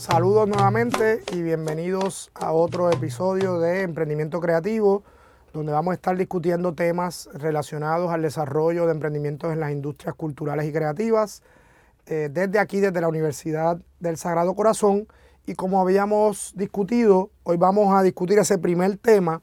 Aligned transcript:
Saludos 0.00 0.48
nuevamente 0.48 1.22
y 1.30 1.42
bienvenidos 1.42 2.30
a 2.32 2.52
otro 2.52 2.90
episodio 2.90 3.60
de 3.60 3.82
Emprendimiento 3.82 4.40
Creativo, 4.40 5.04
donde 5.52 5.72
vamos 5.72 5.92
a 5.92 5.94
estar 5.96 6.16
discutiendo 6.16 6.72
temas 6.72 7.28
relacionados 7.34 8.10
al 8.10 8.22
desarrollo 8.22 8.86
de 8.86 8.92
emprendimientos 8.92 9.52
en 9.52 9.60
las 9.60 9.72
industrias 9.72 10.14
culturales 10.14 10.66
y 10.66 10.72
creativas, 10.72 11.42
eh, 12.06 12.30
desde 12.32 12.58
aquí, 12.58 12.80
desde 12.80 13.02
la 13.02 13.08
Universidad 13.08 13.78
del 13.98 14.16
Sagrado 14.16 14.54
Corazón. 14.54 15.06
Y 15.44 15.54
como 15.54 15.82
habíamos 15.82 16.54
discutido, 16.56 17.28
hoy 17.42 17.58
vamos 17.58 17.94
a 17.94 18.02
discutir 18.02 18.38
ese 18.38 18.56
primer 18.56 18.96
tema, 18.96 19.42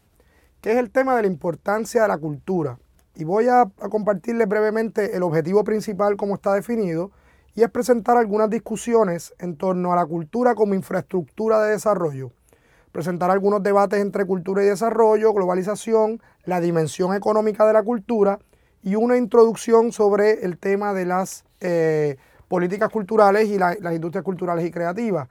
que 0.62 0.72
es 0.72 0.78
el 0.78 0.90
tema 0.90 1.16
de 1.16 1.22
la 1.22 1.28
importancia 1.28 2.02
de 2.02 2.08
la 2.08 2.18
cultura. 2.18 2.80
Y 3.14 3.26
voy 3.26 3.48
a, 3.48 3.62
a 3.62 3.90
compartirles 3.92 4.48
brevemente 4.48 5.16
el 5.16 5.22
objetivo 5.22 5.64
principal 5.64 6.18
como 6.18 6.34
está 6.34 6.56
definido 6.56 7.12
y 7.58 7.64
es 7.64 7.72
presentar 7.72 8.18
algunas 8.18 8.52
discusiones 8.52 9.34
en 9.40 9.58
torno 9.58 9.92
a 9.92 9.96
la 9.96 10.06
cultura 10.06 10.54
como 10.54 10.76
infraestructura 10.76 11.60
de 11.64 11.72
desarrollo. 11.72 12.32
Presentar 12.92 13.32
algunos 13.32 13.64
debates 13.64 14.00
entre 14.00 14.26
cultura 14.26 14.62
y 14.64 14.68
desarrollo, 14.68 15.34
globalización, 15.34 16.22
la 16.46 16.62
dimensión 16.62 17.16
económica 17.16 17.66
de 17.66 17.74
la 17.74 17.82
cultura 17.82 18.38
y 18.84 18.94
una 18.94 19.18
introducción 19.18 19.92
sobre 19.92 20.46
el 20.46 20.60
tema 20.60 20.94
de 20.94 21.06
las 21.06 21.46
eh, 21.60 22.18
políticas 22.48 22.92
culturales 22.92 23.48
y 23.50 23.58
las 23.58 23.76
industrias 23.92 24.24
culturales 24.24 24.64
y 24.64 24.70
creativas. 24.70 25.28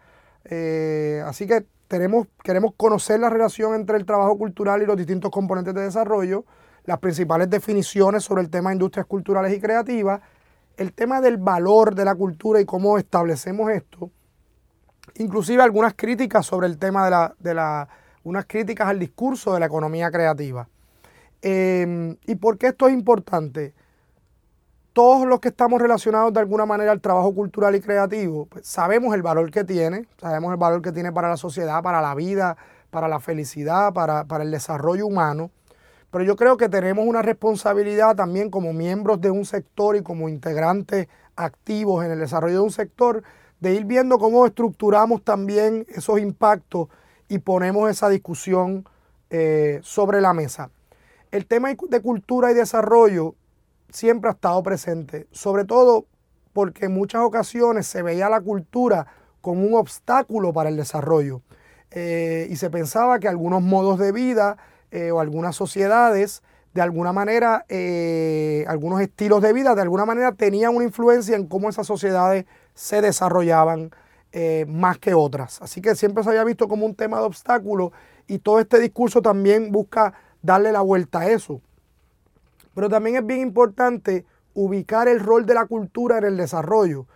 Eh, 0.47 1.23
así 1.25 1.47
que 1.47 1.65
queremos 1.87 2.75
conocer 2.77 3.21
la 3.21 3.31
relación 3.31 3.73
entre 3.77 3.99
el 3.99 4.05
trabajo 4.05 4.37
cultural 4.37 4.83
y 4.83 4.87
los 4.87 4.97
distintos 4.97 5.31
componentes 5.31 5.75
de 5.75 5.83
desarrollo, 5.83 6.45
las 6.87 6.99
principales 6.99 7.49
definiciones 7.49 8.25
sobre 8.25 8.43
el 8.43 8.51
tema 8.51 8.71
de 8.71 8.75
industrias 8.75 9.07
culturales 9.07 9.57
y 9.57 9.61
creativas, 9.61 10.23
el 10.77 10.93
tema 10.93 11.21
del 11.21 11.37
valor 11.37 11.95
de 11.95 12.05
la 12.05 12.15
cultura 12.15 12.61
y 12.61 12.65
cómo 12.65 12.99
establecemos 12.99 13.71
esto, 13.71 14.11
inclusive 15.17 15.63
algunas 15.63 15.95
críticas 15.95 16.47
sobre 16.47 16.67
el 16.67 16.79
tema 16.79 17.05
de 17.05 17.11
la, 17.11 17.35
de 17.39 17.55
la 17.55 17.89
unas 18.27 18.45
críticas 18.47 18.89
al 18.89 18.99
discurso 18.99 19.55
de 19.55 19.61
la 19.61 19.67
economía 19.67 20.11
creativa. 20.11 20.69
Em, 21.43 22.17
¿Y 22.27 22.35
por 22.35 22.59
qué 22.59 22.69
esto 22.69 22.89
es 22.89 22.95
importante? 22.95 23.73
Todos 24.93 25.29
los 25.29 25.39
que 25.39 25.49
estamos 25.49 25.81
relacionados 25.81 26.33
de 26.33 26.41
alguna 26.41 26.67
manera 26.67 26.91
al 26.91 27.01
trabajo 27.01 27.33
cultural 27.33 27.77
y 27.77 27.81
creativo, 27.81 28.47
pues, 28.47 28.67
sabemos 28.67 29.15
el 29.15 29.23
valor 29.23 29.51
que 29.53 29.63
tiene, 29.63 30.09
sabemos 30.21 30.51
el 30.51 30.57
valor 30.57 30.83
que 30.83 30.91
tiene 30.91 31.13
para 31.13 31.29
la 31.29 31.37
sociedad, 31.37 31.83
para 31.83 32.01
la 32.01 32.15
vida, 32.17 32.57
para 32.91 33.07
la 33.07 33.21
felicidad, 33.21 33.93
para, 33.93 34.25
para 34.25 34.43
el 34.43 34.51
desarrollo 34.51 35.07
humano. 35.07 35.51
Pero 36.11 36.25
yo 36.25 36.37
creo 36.37 36.57
que 36.57 36.69
tenemos 36.69 37.07
una 37.07 37.23
responsabilidad 37.23 38.17
también 38.17 38.51
como 38.51 38.73
miembros 38.73 39.21
de 39.21 39.31
un 39.31 39.45
sector 39.45 39.97
y 39.97 40.03
como 40.03 40.29
integrantes 40.29 41.09
activos 41.35 42.05
en 42.05 42.13
el 42.13 42.21
desarrollo 42.21 42.55
de 42.55 42.61
un 42.61 42.71
sector, 42.71 43.23
de 43.61 43.75
ir 43.75 43.85
viendo 43.85 44.19
cómo 44.19 44.47
estructuramos 44.47 45.23
también 45.23 45.87
esos 45.89 46.21
impactos 46.21 46.89
y 47.29 47.39
ponemos 47.39 47.91
esa 47.91 48.09
discusión 48.09 48.87
eh, 49.31 49.81
sobre 49.83 50.21
la 50.21 50.33
mesa. 50.33 50.71
El 51.31 51.47
tema 51.47 51.69
de 51.69 52.01
cultura 52.01 52.51
y 52.51 52.55
desarrollo 52.55 53.35
siempre 53.91 54.31
ha 54.31 54.35
estado 54.35 54.63
presente, 54.63 55.27
sobre 55.33 55.65
todo 55.65 56.07
porque 56.53 56.87
en 56.87 56.95
muchas 56.95 57.23
ocasiones 57.23 57.87
se 57.87 58.03
veía 58.03 58.29
la 58.29 58.41
cultura 58.41 59.07
como 59.41 59.63
un 59.65 59.75
obstáculo 59.75 60.53
para 60.53 60.71
el 60.71 60.77
desarrollo 60.77 61.43
eh, 61.91 62.47
y 62.51 62.57
se 62.57 62.71
pensaba 62.71 63.19
que 63.19 63.29
algunos 63.29 63.63
modos 63.63 63.99
de 63.99 64.13
vida, 64.13 64.57
eh, 64.91 65.11
o 65.11 65.21
algunas 65.21 65.57
sociedades, 65.57 66.43
de 66.75 66.83
alguna 66.83 67.13
manera, 67.13 67.65
eh, 67.69 68.65
algunos 68.69 69.01
estilos 69.01 69.41
de 69.43 69.53
vida, 69.53 69.75
de 69.75 69.83
alguna 69.83 70.05
manera 70.05 70.33
tenían 70.33 70.77
una 70.77 70.85
influencia 70.85 71.35
en 71.35 71.47
cómo 71.47 71.69
esas 71.69 71.87
sociedades 71.87 72.45
se 72.75 73.01
desarrollaban 73.01 73.91
eh, 74.33 74.67
más 74.69 74.99
que 74.99 75.15
otras. 75.15 75.63
Así 75.63 75.81
que 75.81 75.95
siempre 75.95 76.23
se 76.23 76.29
había 76.29 76.45
visto 76.45 76.69
como 76.69 76.85
un 76.85 76.95
tema 76.95 77.19
de 77.19 77.25
obstáculo 77.25 77.93
y 78.27 78.39
todo 78.39 78.61
este 78.61 78.79
discurso 78.79 79.23
también 79.23 79.73
busca 79.73 80.13
darle 80.43 80.73
la 80.73 80.83
vuelta 80.83 81.21
a 81.21 81.31
eso. 81.31 81.63
Pero 82.75 82.91
también 82.91 83.17
es 83.17 83.27
bien 83.27 83.41
importante 83.41 84.27
ubicar 84.53 85.09
el 85.09 85.21
rol 85.21 85.47
de 85.47 85.55
la 85.55 85.65
cultura 85.65 86.19
en 86.19 86.25
el 86.25 86.37
desarrollo. 86.37 87.07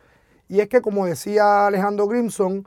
Y 0.48 0.60
es 0.60 0.68
que, 0.68 0.80
como 0.80 1.04
decía 1.04 1.66
Alejandro 1.66 2.06
Grimson, 2.06 2.66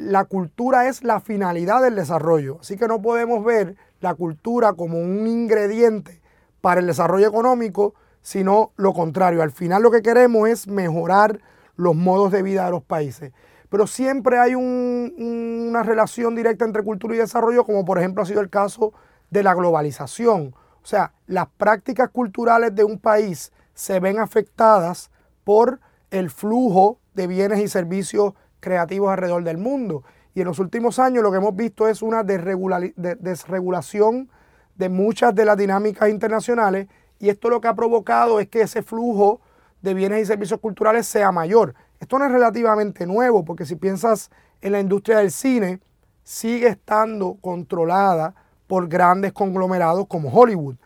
la 0.00 0.24
cultura 0.24 0.88
es 0.88 1.04
la 1.04 1.20
finalidad 1.20 1.82
del 1.82 1.94
desarrollo. 1.94 2.58
Así 2.60 2.76
que 2.76 2.88
no 2.88 3.00
podemos 3.02 3.44
ver 3.44 3.76
la 4.00 4.14
cultura 4.14 4.72
como 4.72 4.98
un 4.98 5.26
ingrediente 5.26 6.20
para 6.60 6.80
el 6.80 6.86
desarrollo 6.86 7.28
económico, 7.28 7.94
sino 8.22 8.72
lo 8.76 8.92
contrario. 8.92 9.42
Al 9.42 9.52
final 9.52 9.82
lo 9.82 9.90
que 9.90 10.02
queremos 10.02 10.48
es 10.48 10.66
mejorar 10.66 11.40
los 11.76 11.94
modos 11.94 12.32
de 12.32 12.42
vida 12.42 12.64
de 12.64 12.70
los 12.70 12.82
países. 12.82 13.32
Pero 13.68 13.86
siempre 13.86 14.38
hay 14.38 14.54
una 14.54 15.82
relación 15.82 16.34
directa 16.34 16.64
entre 16.64 16.82
cultura 16.82 17.14
y 17.14 17.18
desarrollo, 17.18 17.64
como 17.64 17.84
por 17.84 17.98
ejemplo 17.98 18.22
ha 18.22 18.26
sido 18.26 18.40
el 18.40 18.50
caso 18.50 18.92
de 19.30 19.42
la 19.42 19.54
globalización. 19.54 20.54
O 20.82 20.86
sea, 20.86 21.12
las 21.26 21.46
prácticas 21.56 22.10
culturales 22.10 22.74
de 22.74 22.84
un 22.84 22.98
país 22.98 23.52
se 23.74 24.00
ven 24.00 24.18
afectadas 24.18 25.10
por 25.44 25.80
el 26.10 26.30
flujo 26.30 26.98
de 27.14 27.26
bienes 27.26 27.60
y 27.60 27.68
servicios 27.68 28.34
creativos 28.60 29.10
alrededor 29.10 29.44
del 29.44 29.58
mundo. 29.58 30.04
Y 30.34 30.40
en 30.40 30.46
los 30.46 30.58
últimos 30.58 30.98
años 30.98 31.22
lo 31.22 31.30
que 31.30 31.38
hemos 31.38 31.56
visto 31.56 31.88
es 31.88 32.02
una 32.02 32.22
desregulación 32.22 34.30
de 34.76 34.88
muchas 34.88 35.34
de 35.34 35.44
las 35.44 35.56
dinámicas 35.56 36.08
internacionales 36.08 36.88
y 37.18 37.28
esto 37.28 37.50
lo 37.50 37.60
que 37.60 37.68
ha 37.68 37.74
provocado 37.74 38.40
es 38.40 38.48
que 38.48 38.62
ese 38.62 38.82
flujo 38.82 39.40
de 39.82 39.94
bienes 39.94 40.22
y 40.22 40.26
servicios 40.26 40.60
culturales 40.60 41.06
sea 41.06 41.32
mayor. 41.32 41.74
Esto 41.98 42.18
no 42.18 42.24
es 42.24 42.32
relativamente 42.32 43.06
nuevo 43.06 43.44
porque 43.44 43.66
si 43.66 43.76
piensas 43.76 44.30
en 44.62 44.72
la 44.72 44.80
industria 44.80 45.18
del 45.18 45.30
cine, 45.30 45.80
sigue 46.22 46.68
estando 46.68 47.36
controlada 47.40 48.34
por 48.66 48.88
grandes 48.88 49.32
conglomerados 49.32 50.06
como 50.06 50.30
Hollywood. 50.30 50.76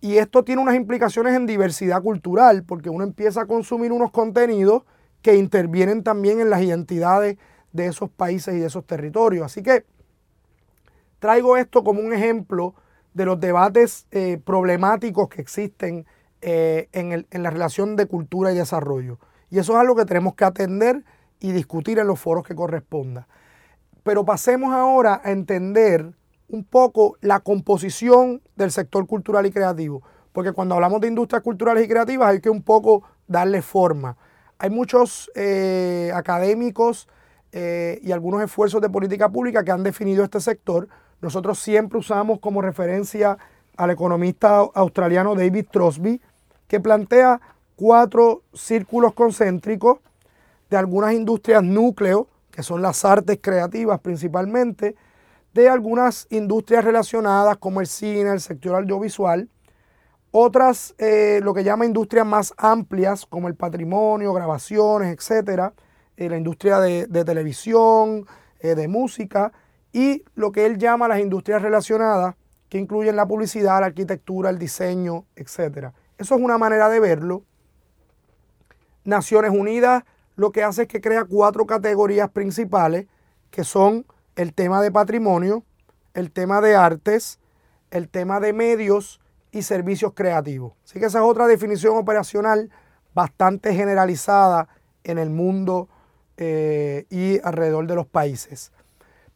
Y 0.00 0.18
esto 0.18 0.44
tiene 0.44 0.60
unas 0.60 0.74
implicaciones 0.74 1.34
en 1.34 1.46
diversidad 1.46 2.02
cultural 2.02 2.64
porque 2.64 2.90
uno 2.90 3.04
empieza 3.04 3.42
a 3.42 3.46
consumir 3.46 3.92
unos 3.92 4.10
contenidos 4.10 4.82
que 5.22 5.36
intervienen 5.36 6.02
también 6.02 6.40
en 6.40 6.50
las 6.50 6.62
identidades 6.62 7.38
de 7.72 7.86
esos 7.86 8.10
países 8.10 8.54
y 8.54 8.60
de 8.60 8.66
esos 8.66 8.86
territorios. 8.86 9.46
Así 9.46 9.62
que 9.62 9.84
traigo 11.18 11.56
esto 11.56 11.84
como 11.84 12.00
un 12.00 12.12
ejemplo 12.12 12.74
de 13.14 13.24
los 13.24 13.40
debates 13.40 14.06
eh, 14.10 14.40
problemáticos 14.44 15.28
que 15.28 15.40
existen 15.40 16.06
eh, 16.40 16.88
en, 16.92 17.26
en 17.30 17.42
la 17.42 17.50
relación 17.50 17.96
de 17.96 18.06
cultura 18.06 18.52
y 18.52 18.56
desarrollo. 18.56 19.18
Y 19.50 19.58
eso 19.58 19.72
es 19.72 19.78
algo 19.78 19.94
que 19.94 20.04
tenemos 20.04 20.34
que 20.34 20.44
atender 20.44 21.04
y 21.40 21.52
discutir 21.52 21.98
en 21.98 22.06
los 22.06 22.18
foros 22.18 22.44
que 22.44 22.54
corresponda. 22.54 23.28
Pero 24.02 24.24
pasemos 24.24 24.72
ahora 24.74 25.20
a 25.22 25.30
entender 25.30 26.12
un 26.48 26.64
poco 26.64 27.16
la 27.20 27.40
composición 27.40 28.42
del 28.56 28.70
sector 28.70 29.06
cultural 29.06 29.46
y 29.46 29.50
creativo. 29.50 30.02
Porque 30.32 30.52
cuando 30.52 30.74
hablamos 30.74 31.00
de 31.00 31.08
industrias 31.08 31.42
culturales 31.42 31.84
y 31.84 31.88
creativas 31.88 32.28
hay 32.28 32.40
que 32.40 32.50
un 32.50 32.62
poco 32.62 33.02
darle 33.26 33.62
forma. 33.62 34.16
Hay 34.62 34.70
muchos 34.70 35.28
eh, 35.34 36.12
académicos 36.14 37.08
eh, 37.50 37.98
y 38.00 38.12
algunos 38.12 38.44
esfuerzos 38.44 38.80
de 38.80 38.88
política 38.88 39.28
pública 39.28 39.64
que 39.64 39.72
han 39.72 39.82
definido 39.82 40.22
este 40.22 40.40
sector. 40.40 40.86
Nosotros 41.20 41.58
siempre 41.58 41.98
usamos 41.98 42.38
como 42.38 42.62
referencia 42.62 43.38
al 43.76 43.90
economista 43.90 44.58
australiano 44.58 45.34
David 45.34 45.66
Trosby, 45.68 46.20
que 46.68 46.78
plantea 46.78 47.40
cuatro 47.74 48.42
círculos 48.54 49.14
concéntricos 49.14 49.98
de 50.70 50.76
algunas 50.76 51.12
industrias 51.12 51.64
núcleo, 51.64 52.28
que 52.52 52.62
son 52.62 52.82
las 52.82 53.04
artes 53.04 53.40
creativas 53.42 53.98
principalmente, 53.98 54.94
de 55.54 55.68
algunas 55.68 56.28
industrias 56.30 56.84
relacionadas 56.84 57.56
como 57.56 57.80
el 57.80 57.88
cine, 57.88 58.30
el 58.30 58.40
sector 58.40 58.76
audiovisual, 58.76 59.48
otras, 60.32 60.94
eh, 60.98 61.40
lo 61.42 61.54
que 61.54 61.62
llama 61.62 61.84
industrias 61.84 62.26
más 62.26 62.54
amplias, 62.56 63.26
como 63.26 63.48
el 63.48 63.54
patrimonio, 63.54 64.32
grabaciones, 64.32 65.14
etcétera, 65.14 65.74
eh, 66.16 66.28
la 66.28 66.38
industria 66.38 66.80
de, 66.80 67.06
televisión, 67.24 68.26
eh, 68.60 68.74
de 68.74 68.88
música, 68.88 69.52
y 69.92 70.24
lo 70.34 70.50
que 70.50 70.64
él 70.64 70.78
llama 70.78 71.06
las 71.06 71.20
industrias 71.20 71.60
relacionadas, 71.60 72.34
que 72.70 72.78
incluyen 72.78 73.14
la 73.14 73.26
publicidad, 73.26 73.80
la 73.80 73.86
arquitectura, 73.86 74.48
el 74.48 74.58
diseño, 74.58 75.26
etcétera. 75.36 75.92
Eso 76.16 76.34
es 76.34 76.40
una 76.40 76.56
manera 76.56 76.88
de 76.88 76.98
verlo. 76.98 77.42
Naciones 79.04 79.50
Unidas 79.50 80.04
lo 80.36 80.50
que 80.50 80.62
hace 80.62 80.82
es 80.82 80.88
que 80.88 81.02
crea 81.02 81.26
cuatro 81.26 81.66
categorías 81.66 82.30
principales, 82.30 83.06
que 83.50 83.64
son 83.64 84.06
el 84.34 84.54
tema 84.54 84.80
de 84.80 84.90
patrimonio, 84.90 85.62
el 86.14 86.32
tema 86.32 86.62
de 86.62 86.74
artes, 86.74 87.38
el 87.90 88.08
tema 88.08 88.40
de 88.40 88.54
medios 88.54 89.21
y 89.52 89.62
servicios 89.62 90.12
creativos. 90.14 90.72
Así 90.84 90.98
que 90.98 91.06
esa 91.06 91.18
es 91.18 91.24
otra 91.24 91.46
definición 91.46 91.96
operacional 91.96 92.70
bastante 93.14 93.74
generalizada 93.74 94.68
en 95.04 95.18
el 95.18 95.30
mundo 95.30 95.88
eh, 96.38 97.06
y 97.10 97.38
alrededor 97.44 97.86
de 97.86 97.94
los 97.94 98.06
países. 98.06 98.72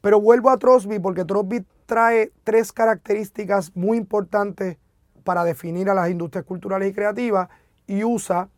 Pero 0.01 0.21
vuelvo 0.21 0.51
a 0.51 0.57
Trosby 0.57 0.99
porque 0.99 1.25
Trosby 1.25 1.65
trae 1.85 2.33
tres 2.43 2.73
características 2.73 3.77
muy 3.77 3.99
importantes 3.99 4.79
para 5.23 5.45
definir 5.45 5.91
a 5.91 5.95
las 5.95 6.11
industrias 6.11 6.45
culturales 6.45 6.91
y 6.91 6.95
creativas 6.95 7.49
y 7.87 8.05
usa 8.05 8.49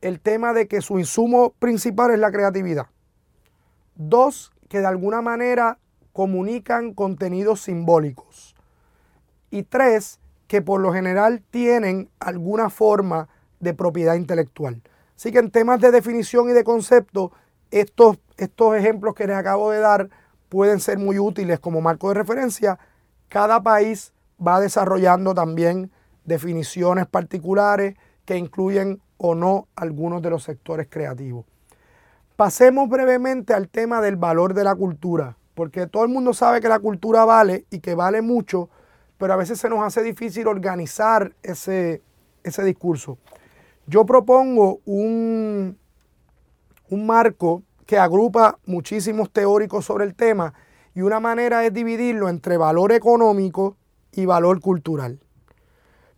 el 0.00 0.20
tema 0.20 0.52
de 0.52 0.68
que 0.68 0.80
su 0.80 0.98
insumo 0.98 1.52
principal 1.58 2.10
es 2.10 2.18
la 2.18 2.30
creatividad. 2.30 2.86
Dos, 3.96 4.52
que 4.68 4.80
de 4.80 4.86
alguna 4.86 5.22
manera 5.22 5.78
comunican 6.12 6.94
contenidos 6.94 7.62
simbólicos. 7.62 8.54
Y 9.50 9.62
tres, 9.64 10.20
que 10.54 10.62
por 10.62 10.80
lo 10.80 10.92
general 10.92 11.42
tienen 11.50 12.08
alguna 12.20 12.70
forma 12.70 13.28
de 13.58 13.74
propiedad 13.74 14.14
intelectual. 14.14 14.80
Así 15.16 15.32
que 15.32 15.40
en 15.40 15.50
temas 15.50 15.80
de 15.80 15.90
definición 15.90 16.48
y 16.48 16.52
de 16.52 16.62
concepto, 16.62 17.32
estos, 17.72 18.20
estos 18.36 18.76
ejemplos 18.76 19.16
que 19.16 19.26
les 19.26 19.34
acabo 19.34 19.72
de 19.72 19.80
dar 19.80 20.10
pueden 20.48 20.78
ser 20.78 20.98
muy 20.98 21.18
útiles 21.18 21.58
como 21.58 21.80
marco 21.80 22.06
de 22.10 22.14
referencia. 22.14 22.78
Cada 23.28 23.64
país 23.64 24.12
va 24.38 24.60
desarrollando 24.60 25.34
también 25.34 25.90
definiciones 26.24 27.08
particulares 27.08 27.96
que 28.24 28.36
incluyen 28.36 29.02
o 29.16 29.34
no 29.34 29.66
algunos 29.74 30.22
de 30.22 30.30
los 30.30 30.44
sectores 30.44 30.86
creativos. 30.88 31.46
Pasemos 32.36 32.88
brevemente 32.88 33.54
al 33.54 33.68
tema 33.68 34.00
del 34.00 34.14
valor 34.14 34.54
de 34.54 34.62
la 34.62 34.76
cultura, 34.76 35.36
porque 35.54 35.88
todo 35.88 36.04
el 36.04 36.10
mundo 36.10 36.32
sabe 36.32 36.60
que 36.60 36.68
la 36.68 36.78
cultura 36.78 37.24
vale 37.24 37.64
y 37.70 37.80
que 37.80 37.96
vale 37.96 38.22
mucho, 38.22 38.70
pero 39.24 39.32
a 39.32 39.38
veces 39.38 39.58
se 39.58 39.70
nos 39.70 39.82
hace 39.82 40.02
difícil 40.02 40.46
organizar 40.46 41.34
ese, 41.42 42.02
ese 42.42 42.62
discurso. 42.62 43.16
Yo 43.86 44.04
propongo 44.04 44.80
un, 44.84 45.78
un 46.90 47.06
marco 47.06 47.62
que 47.86 47.96
agrupa 47.96 48.58
muchísimos 48.66 49.30
teóricos 49.30 49.86
sobre 49.86 50.04
el 50.04 50.14
tema 50.14 50.52
y 50.94 51.00
una 51.00 51.20
manera 51.20 51.64
es 51.64 51.72
dividirlo 51.72 52.28
entre 52.28 52.58
valor 52.58 52.92
económico 52.92 53.78
y 54.12 54.26
valor 54.26 54.60
cultural. 54.60 55.18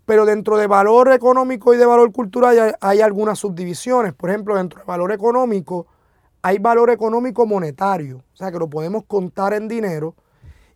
Pero 0.04 0.24
dentro 0.24 0.56
de 0.56 0.66
valor 0.66 1.12
económico 1.12 1.74
y 1.74 1.76
de 1.76 1.86
valor 1.86 2.10
cultural 2.10 2.76
hay, 2.80 3.00
algunas 3.02 3.38
subdivisiones. 3.38 4.14
Por 4.14 4.30
ejemplo, 4.30 4.56
dentro 4.56 4.80
de 4.80 4.84
valor 4.84 5.12
económico 5.12 5.86
hay 6.42 6.58
valor 6.58 6.90
económico 6.90 7.46
monetario, 7.46 8.24
o 8.32 8.36
sea 8.36 8.50
que 8.50 8.58
lo 8.58 8.68
podemos 8.68 9.04
contar 9.04 9.54
en 9.54 9.68
dinero, 9.68 10.16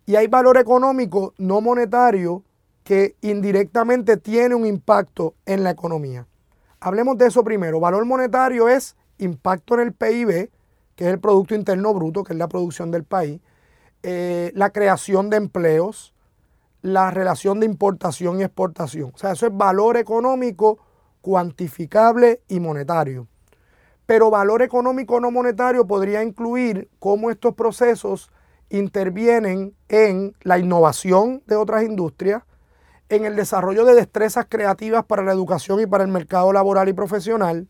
y 0.05 0.15
hay 0.15 0.27
valor 0.27 0.57
económico 0.57 1.33
no 1.37 1.61
monetario 1.61 2.43
que 2.83 3.15
indirectamente 3.21 4.17
tiene 4.17 4.55
un 4.55 4.65
impacto 4.65 5.35
en 5.45 5.63
la 5.63 5.71
economía. 5.71 6.27
Hablemos 6.79 7.17
de 7.17 7.27
eso 7.27 7.43
primero. 7.43 7.79
Valor 7.79 8.05
monetario 8.05 8.67
es 8.67 8.95
impacto 9.19 9.75
en 9.75 9.81
el 9.81 9.93
PIB, 9.93 10.49
que 10.95 11.05
es 11.05 11.13
el 11.13 11.19
Producto 11.19 11.53
Interno 11.53 11.93
Bruto, 11.93 12.23
que 12.23 12.33
es 12.33 12.39
la 12.39 12.47
producción 12.47 12.89
del 12.91 13.03
país, 13.03 13.39
eh, 14.03 14.51
la 14.55 14.71
creación 14.71 15.29
de 15.29 15.37
empleos, 15.37 16.13
la 16.81 17.11
relación 17.11 17.59
de 17.59 17.67
importación 17.67 18.39
y 18.39 18.43
exportación. 18.43 19.11
O 19.13 19.17
sea, 19.17 19.33
eso 19.33 19.45
es 19.45 19.55
valor 19.55 19.97
económico 19.97 20.79
cuantificable 21.21 22.41
y 22.47 22.59
monetario. 22.59 23.27
Pero 24.07 24.31
valor 24.31 24.63
económico 24.63 25.19
no 25.19 25.29
monetario 25.29 25.85
podría 25.85 26.23
incluir 26.23 26.89
cómo 26.99 27.29
estos 27.29 27.53
procesos 27.53 28.31
intervienen 28.71 29.75
en 29.89 30.33
la 30.41 30.57
innovación 30.57 31.43
de 31.45 31.55
otras 31.55 31.83
industrias, 31.83 32.43
en 33.09 33.25
el 33.25 33.35
desarrollo 33.35 33.85
de 33.85 33.93
destrezas 33.93 34.45
creativas 34.47 35.03
para 35.05 35.23
la 35.23 35.33
educación 35.33 35.81
y 35.81 35.85
para 35.85 36.03
el 36.03 36.09
mercado 36.09 36.53
laboral 36.53 36.87
y 36.87 36.93
profesional, 36.93 37.67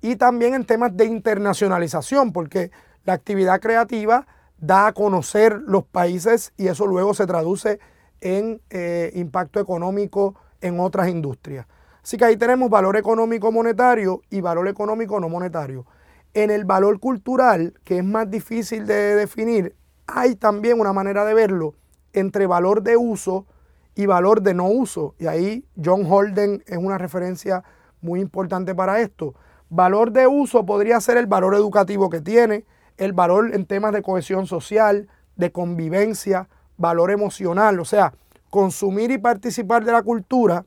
y 0.00 0.16
también 0.16 0.54
en 0.54 0.64
temas 0.64 0.96
de 0.96 1.04
internacionalización, 1.04 2.32
porque 2.32 2.70
la 3.04 3.12
actividad 3.12 3.60
creativa 3.60 4.26
da 4.58 4.86
a 4.86 4.92
conocer 4.92 5.60
los 5.66 5.84
países 5.84 6.52
y 6.56 6.68
eso 6.68 6.86
luego 6.86 7.12
se 7.12 7.26
traduce 7.26 7.78
en 8.20 8.60
eh, 8.70 9.10
impacto 9.14 9.60
económico 9.60 10.34
en 10.60 10.80
otras 10.80 11.08
industrias. 11.08 11.66
Así 12.02 12.16
que 12.16 12.24
ahí 12.24 12.36
tenemos 12.36 12.70
valor 12.70 12.96
económico 12.96 13.52
monetario 13.52 14.22
y 14.30 14.40
valor 14.40 14.68
económico 14.68 15.20
no 15.20 15.28
monetario. 15.28 15.86
En 16.32 16.50
el 16.50 16.64
valor 16.64 16.98
cultural, 17.00 17.74
que 17.84 17.98
es 17.98 18.04
más 18.04 18.30
difícil 18.30 18.86
de 18.86 19.16
definir, 19.16 19.74
hay 20.14 20.36
también 20.36 20.80
una 20.80 20.92
manera 20.92 21.24
de 21.24 21.34
verlo 21.34 21.74
entre 22.12 22.46
valor 22.46 22.82
de 22.82 22.96
uso 22.96 23.46
y 23.94 24.06
valor 24.06 24.42
de 24.42 24.54
no 24.54 24.66
uso. 24.68 25.14
Y 25.18 25.26
ahí 25.26 25.64
John 25.82 26.04
Holden 26.08 26.62
es 26.66 26.78
una 26.78 26.98
referencia 26.98 27.62
muy 28.00 28.20
importante 28.20 28.74
para 28.74 29.00
esto. 29.00 29.34
Valor 29.68 30.12
de 30.12 30.26
uso 30.26 30.66
podría 30.66 31.00
ser 31.00 31.16
el 31.16 31.26
valor 31.26 31.54
educativo 31.54 32.10
que 32.10 32.20
tiene, 32.20 32.64
el 32.96 33.12
valor 33.12 33.54
en 33.54 33.66
temas 33.66 33.92
de 33.92 34.02
cohesión 34.02 34.46
social, 34.46 35.08
de 35.36 35.52
convivencia, 35.52 36.48
valor 36.76 37.10
emocional. 37.10 37.78
O 37.78 37.84
sea, 37.84 38.12
consumir 38.50 39.10
y 39.10 39.18
participar 39.18 39.84
de 39.84 39.92
la 39.92 40.02
cultura 40.02 40.64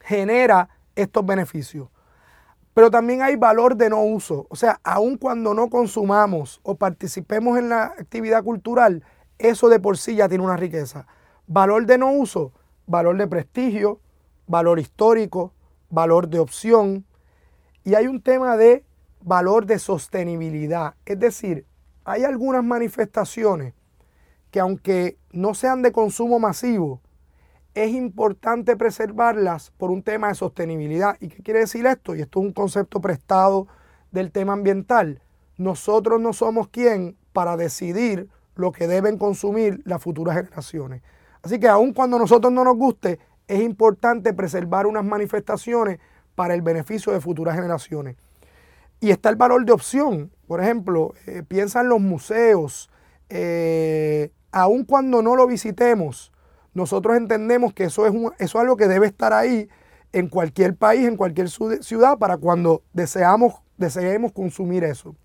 genera 0.00 0.68
estos 0.94 1.24
beneficios. 1.24 1.88
Pero 2.74 2.90
también 2.90 3.22
hay 3.22 3.36
valor 3.36 3.76
de 3.76 3.88
no 3.88 4.02
uso. 4.02 4.46
O 4.50 4.56
sea, 4.56 4.80
aun 4.82 5.16
cuando 5.16 5.54
no 5.54 5.70
consumamos 5.70 6.60
o 6.64 6.74
participemos 6.74 7.56
en 7.58 7.68
la 7.68 7.84
actividad 7.84 8.42
cultural, 8.42 9.04
eso 9.38 9.68
de 9.68 9.78
por 9.78 9.96
sí 9.96 10.16
ya 10.16 10.28
tiene 10.28 10.44
una 10.44 10.56
riqueza. 10.56 11.06
Valor 11.46 11.86
de 11.86 11.98
no 11.98 12.10
uso, 12.10 12.52
valor 12.86 13.16
de 13.16 13.28
prestigio, 13.28 14.00
valor 14.46 14.80
histórico, 14.80 15.52
valor 15.88 16.28
de 16.28 16.40
opción. 16.40 17.06
Y 17.84 17.94
hay 17.94 18.08
un 18.08 18.20
tema 18.20 18.56
de 18.56 18.84
valor 19.20 19.66
de 19.66 19.78
sostenibilidad. 19.78 20.94
Es 21.06 21.18
decir, 21.20 21.66
hay 22.04 22.24
algunas 22.24 22.64
manifestaciones 22.64 23.74
que 24.50 24.60
aunque 24.60 25.18
no 25.32 25.54
sean 25.54 25.82
de 25.82 25.92
consumo 25.92 26.38
masivo, 26.38 27.00
es 27.74 27.92
importante 27.92 28.76
preservarlas 28.76 29.72
por 29.76 29.90
un 29.90 30.02
tema 30.02 30.28
de 30.28 30.34
sostenibilidad. 30.34 31.16
¿Y 31.20 31.28
qué 31.28 31.42
quiere 31.42 31.60
decir 31.60 31.86
esto? 31.86 32.14
Y 32.14 32.20
esto 32.20 32.40
es 32.40 32.46
un 32.46 32.52
concepto 32.52 33.00
prestado 33.00 33.66
del 34.12 34.30
tema 34.30 34.52
ambiental. 34.52 35.20
Nosotros 35.56 36.20
no 36.20 36.32
somos 36.32 36.68
quien 36.68 37.16
para 37.32 37.56
decidir 37.56 38.28
lo 38.54 38.70
que 38.70 38.86
deben 38.86 39.18
consumir 39.18 39.82
las 39.84 40.02
futuras 40.02 40.36
generaciones. 40.36 41.02
Así 41.42 41.58
que 41.58 41.68
aun 41.68 41.92
cuando 41.92 42.16
a 42.16 42.20
nosotros 42.20 42.52
no 42.52 42.62
nos 42.62 42.76
guste, 42.76 43.18
es 43.48 43.60
importante 43.60 44.32
preservar 44.32 44.86
unas 44.86 45.04
manifestaciones 45.04 45.98
para 46.34 46.54
el 46.54 46.62
beneficio 46.62 47.12
de 47.12 47.20
futuras 47.20 47.56
generaciones. 47.56 48.16
Y 49.00 49.10
está 49.10 49.28
el 49.28 49.36
valor 49.36 49.64
de 49.64 49.72
opción. 49.72 50.30
Por 50.46 50.62
ejemplo, 50.62 51.14
eh, 51.26 51.42
piensa 51.46 51.80
en 51.80 51.88
los 51.88 52.00
museos. 52.00 52.88
Eh, 53.28 54.30
aun 54.52 54.84
cuando 54.84 55.22
no 55.22 55.34
lo 55.34 55.46
visitemos, 55.46 56.32
nosotros 56.74 57.16
entendemos 57.16 57.72
que 57.72 57.84
eso 57.84 58.06
es, 58.06 58.12
eso 58.14 58.32
es 58.38 58.54
algo 58.56 58.76
que 58.76 58.88
debe 58.88 59.06
estar 59.06 59.32
ahí 59.32 59.68
en 60.12 60.28
cualquier 60.28 60.76
país, 60.76 61.06
en 61.06 61.16
cualquier 61.16 61.48
ciudad, 61.48 62.18
para 62.18 62.36
cuando 62.36 62.82
deseamos, 62.92 63.54
deseemos 63.76 64.32
consumir 64.32 64.84
eso. 64.84 65.16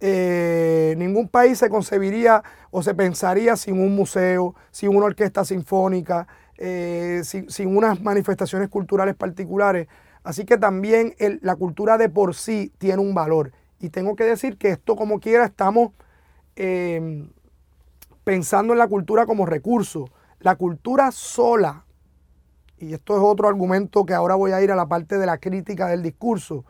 Eh, 0.00 0.94
ningún 0.98 1.28
país 1.28 1.58
se 1.58 1.70
concebiría 1.70 2.42
o 2.70 2.82
se 2.82 2.94
pensaría 2.94 3.56
sin 3.56 3.80
un 3.80 3.94
museo, 3.94 4.54
sin 4.70 4.94
una 4.94 5.06
orquesta 5.06 5.44
sinfónica, 5.44 6.26
eh, 6.58 7.22
sin, 7.24 7.76
unas 7.76 8.00
manifestaciones 8.02 8.68
culturales 8.68 9.14
particulares. 9.14 9.86
Así 10.24 10.44
que 10.44 10.58
también 10.58 11.14
la 11.42 11.54
cultura 11.54 11.96
de 11.96 12.08
por 12.08 12.34
sí 12.34 12.72
tiene 12.78 13.00
un 13.00 13.14
valor. 13.14 13.52
Y 13.78 13.90
tengo 13.90 14.16
que 14.16 14.24
decir 14.24 14.56
que 14.56 14.70
esto 14.70 14.96
como 14.96 15.20
quiera 15.20 15.44
estamos 15.44 15.92
eh, 16.56 17.28
pensando 18.24 18.72
en 18.72 18.78
la 18.78 18.88
cultura 18.88 19.26
como 19.26 19.46
recurso. 19.46 20.10
La 20.44 20.56
cultura 20.56 21.10
sola, 21.10 21.86
y 22.76 22.92
esto 22.92 23.16
es 23.16 23.22
otro 23.22 23.48
argumento 23.48 24.04
que 24.04 24.12
ahora 24.12 24.34
voy 24.34 24.52
a 24.52 24.60
ir 24.60 24.70
a 24.70 24.76
la 24.76 24.86
parte 24.86 25.16
de 25.16 25.24
la 25.24 25.38
crítica 25.38 25.86
del 25.86 26.02
discurso, 26.02 26.66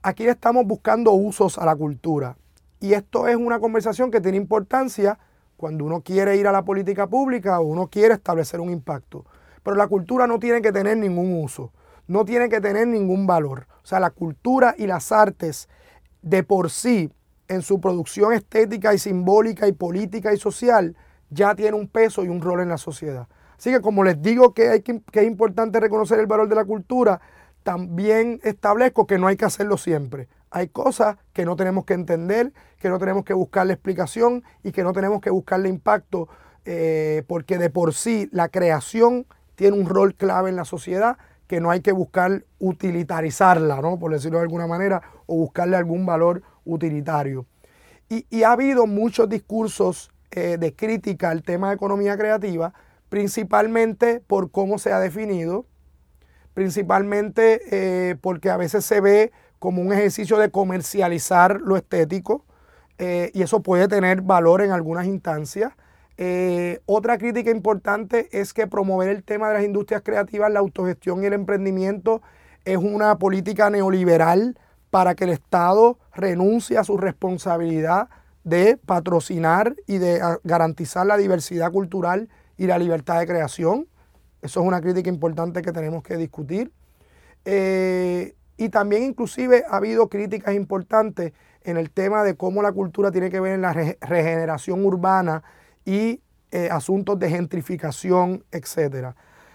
aquí 0.00 0.28
estamos 0.28 0.64
buscando 0.64 1.10
usos 1.10 1.58
a 1.58 1.66
la 1.66 1.74
cultura. 1.74 2.36
Y 2.78 2.92
esto 2.92 3.26
es 3.26 3.34
una 3.34 3.58
conversación 3.58 4.12
que 4.12 4.20
tiene 4.20 4.36
importancia 4.36 5.18
cuando 5.56 5.84
uno 5.84 6.02
quiere 6.02 6.36
ir 6.36 6.46
a 6.46 6.52
la 6.52 6.64
política 6.64 7.08
pública 7.08 7.58
o 7.58 7.64
uno 7.64 7.88
quiere 7.88 8.14
establecer 8.14 8.60
un 8.60 8.70
impacto. 8.70 9.24
Pero 9.64 9.74
la 9.74 9.88
cultura 9.88 10.28
no 10.28 10.38
tiene 10.38 10.62
que 10.62 10.70
tener 10.70 10.96
ningún 10.96 11.42
uso, 11.42 11.72
no 12.06 12.24
tiene 12.24 12.48
que 12.48 12.60
tener 12.60 12.86
ningún 12.86 13.26
valor. 13.26 13.66
O 13.82 13.86
sea, 13.86 13.98
la 13.98 14.10
cultura 14.10 14.76
y 14.78 14.86
las 14.86 15.10
artes 15.10 15.68
de 16.22 16.44
por 16.44 16.70
sí, 16.70 17.10
en 17.48 17.62
su 17.62 17.80
producción 17.80 18.34
estética 18.34 18.94
y 18.94 18.98
simbólica 18.98 19.66
y 19.66 19.72
política 19.72 20.32
y 20.32 20.36
social, 20.36 20.94
ya 21.30 21.54
tiene 21.54 21.76
un 21.76 21.88
peso 21.88 22.24
y 22.24 22.28
un 22.28 22.40
rol 22.40 22.60
en 22.60 22.68
la 22.68 22.78
sociedad. 22.78 23.28
Así 23.56 23.70
que 23.70 23.80
como 23.80 24.04
les 24.04 24.20
digo 24.20 24.54
que, 24.54 24.68
hay 24.70 24.80
que, 24.82 25.02
es 25.12 25.24
importante 25.24 25.80
reconocer 25.80 26.18
el 26.18 26.26
valor 26.26 26.48
de 26.48 26.56
la 26.56 26.64
cultura, 26.64 27.20
también 27.62 28.40
establezco 28.42 29.06
que 29.06 29.18
no 29.18 29.26
hay 29.26 29.36
que 29.36 29.44
hacerlo 29.44 29.76
siempre. 29.76 30.28
Hay 30.50 30.68
cosas 30.68 31.16
que 31.32 31.44
no 31.44 31.56
tenemos 31.56 31.84
que 31.84 31.94
entender, 31.94 32.52
que 32.78 32.88
no 32.88 32.98
tenemos 32.98 33.24
que 33.24 33.34
buscarle 33.34 33.74
explicación 33.74 34.42
y 34.64 34.72
que 34.72 34.82
no 34.82 34.92
tenemos 34.92 35.20
que 35.20 35.30
buscarle 35.30 35.68
impacto, 35.68 36.28
eh, 36.64 37.22
porque 37.26 37.58
de 37.58 37.70
por 37.70 37.94
sí 37.94 38.28
la 38.32 38.48
creación 38.48 39.26
tiene 39.54 39.76
un 39.76 39.86
rol 39.86 40.14
clave 40.14 40.50
en 40.50 40.56
la 40.56 40.64
sociedad 40.64 41.18
que 41.46 41.60
no 41.60 41.70
hay 41.70 41.80
que 41.80 41.92
buscar 41.92 42.44
utilitarizarla, 42.60 43.80
¿no? 43.82 43.98
por 43.98 44.12
decirlo 44.12 44.38
de 44.38 44.44
alguna 44.44 44.66
manera, 44.66 45.02
o 45.26 45.36
buscarle 45.36 45.76
algún 45.76 46.06
valor 46.06 46.42
utilitario. 46.64 47.44
Y 48.08 48.42
ha 48.42 48.52
habido 48.52 48.86
muchos 48.86 49.28
discursos 49.28 50.10
eh, 50.32 50.58
de 50.58 50.76
crítica 50.76 51.30
al 51.30 51.42
tema 51.42 51.68
de 51.68 51.74
economía 51.74 52.16
creativa, 52.16 52.72
principalmente 53.08 54.20
por 54.20 54.50
cómo 54.50 54.78
se 54.78 54.92
ha 54.92 55.00
definido, 55.00 55.66
principalmente 56.54 57.60
eh, 57.70 58.16
porque 58.20 58.50
a 58.50 58.56
veces 58.56 58.84
se 58.84 59.00
ve 59.00 59.32
como 59.58 59.82
un 59.82 59.92
ejercicio 59.92 60.38
de 60.38 60.50
comercializar 60.50 61.60
lo 61.60 61.76
estético, 61.76 62.44
eh, 62.98 63.30
y 63.34 63.42
eso 63.42 63.60
puede 63.60 63.88
tener 63.88 64.22
valor 64.22 64.62
en 64.62 64.70
algunas 64.70 65.06
instancias. 65.06 65.72
Otra 66.84 67.16
crítica 67.16 67.50
importante 67.50 68.28
es 68.30 68.52
que 68.52 68.66
promover 68.66 69.08
el 69.08 69.24
tema 69.24 69.48
de 69.48 69.54
las 69.54 69.64
industrias 69.64 70.02
creativas, 70.02 70.52
la 70.52 70.60
autogestión 70.60 71.22
y 71.22 71.26
el 71.26 71.32
emprendimiento 71.32 72.20
es 72.66 72.76
una 72.76 73.18
política 73.18 73.70
neoliberal 73.70 74.58
para 74.90 75.14
que 75.14 75.24
el 75.24 75.30
Estado 75.30 75.98
renuncie 76.14 76.76
a 76.76 76.84
su 76.84 76.98
responsabilidad 76.98 78.10
de 78.44 78.76
patrocinar 78.76 79.74
y 79.86 79.98
de 79.98 80.20
ah, 80.20 80.38
garantizar 80.44 81.06
la 81.06 81.16
diversidad 81.16 81.70
cultural 81.72 82.28
y 82.56 82.66
la 82.66 82.78
libertad 82.78 83.18
de 83.20 83.26
creación. 83.26 83.88
Eso 84.42 84.60
es 84.60 84.66
una 84.66 84.80
crítica 84.80 85.08
importante 85.08 85.62
que 85.62 85.72
tenemos 85.72 86.02
que 86.02 86.16
discutir. 86.16 86.72
Eh, 87.44 88.34
y 88.56 88.68
también 88.68 89.02
inclusive 89.04 89.64
ha 89.68 89.76
habido 89.76 90.08
críticas 90.08 90.54
importantes 90.54 91.32
en 91.62 91.76
el 91.76 91.90
tema 91.90 92.22
de 92.22 92.36
cómo 92.36 92.62
la 92.62 92.72
cultura 92.72 93.10
tiene 93.10 93.30
que 93.30 93.40
ver 93.40 93.54
en 93.54 93.62
la 93.62 93.72
regeneración 93.72 94.84
urbana 94.84 95.42
y 95.84 96.20
eh, 96.50 96.68
asuntos 96.70 97.18
de 97.18 97.30
gentrificación, 97.30 98.44
etc. 98.50 99.14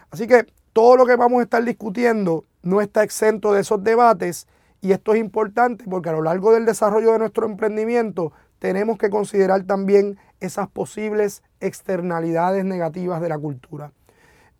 Así 0.10 0.28
que 0.28 0.46
todo 0.74 0.98
lo 0.98 1.06
que 1.06 1.16
vamos 1.16 1.40
a 1.40 1.44
estar 1.44 1.64
discutiendo 1.64 2.46
no 2.64 2.82
está 2.82 3.04
exento 3.04 3.54
de 3.54 3.62
esos 3.62 3.84
debates 3.84 4.48
y 4.82 4.92
esto 4.92 5.14
es 5.14 5.20
importante 5.20 5.86
porque 5.90 6.10
a 6.10 6.14
lo 6.14 6.22
largo 6.22 6.52
del 6.52 6.66
desarrollo 6.66 7.12
de 7.12 7.20
nuestro 7.20 7.46
emprendimiento 7.46 8.34
tenemos 8.60 8.98
que 8.98 9.10
considerar 9.10 9.64
también 9.64 10.18
esas 10.40 10.68
posibles 10.68 11.44
externalidades 11.60 12.66
negativas 12.66 13.22
de 13.22 13.30
la 13.30 13.38
cultura. 13.38 13.92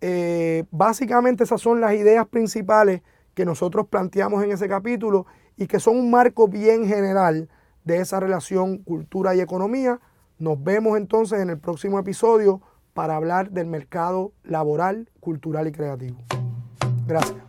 Eh, 0.02 0.66
básicamente 0.72 1.44
esas 1.44 1.62
son 1.62 1.82
las 1.82 1.94
ideas 1.94 2.28
principales 2.28 3.02
que 3.34 3.46
nosotros 3.46 3.88
planteamos 3.88 4.44
en 4.44 4.52
ese 4.52 4.68
capítulo 4.68 5.26
y 5.58 5.68
que 5.68 5.80
son 5.80 5.98
un 5.98 6.12
marco 6.12 6.48
bien 6.48 6.86
general 6.88 7.50
de 7.84 8.00
esa 8.00 8.20
relación 8.20 8.80
cultura 8.80 9.36
y 9.36 9.42
economía. 9.42 10.00
Nos 10.38 10.62
vemos 10.64 10.98
entonces 10.98 11.40
en 11.40 11.50
el 11.50 11.60
próximo 11.60 12.00
episodio 12.00 12.62
para 12.94 13.16
hablar 13.16 13.52
del 13.52 13.68
mercado 13.68 14.34
laboral, 14.44 15.10
cultural 15.20 15.68
y 15.68 15.72
creativo. 15.72 16.18
Gracias. 17.08 17.45